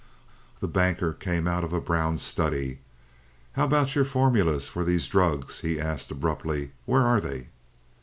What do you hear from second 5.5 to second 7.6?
he asked abruptly; "where are they?"